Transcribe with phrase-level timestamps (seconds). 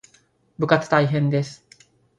[0.57, 1.63] 部活大変です